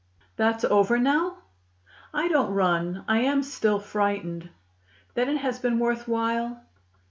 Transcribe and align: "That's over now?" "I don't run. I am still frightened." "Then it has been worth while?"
"That's 0.35 0.63
over 0.63 0.97
now?" 0.97 1.37
"I 2.11 2.27
don't 2.27 2.55
run. 2.55 3.05
I 3.07 3.19
am 3.19 3.43
still 3.43 3.79
frightened." 3.79 4.49
"Then 5.13 5.29
it 5.29 5.37
has 5.37 5.59
been 5.59 5.77
worth 5.77 6.07
while?" 6.07 6.63